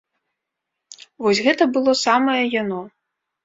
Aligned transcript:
Вось 1.27 1.43
гэта 1.49 1.63
было 1.77 1.91
самае 2.07 2.41
яно! 2.61 2.85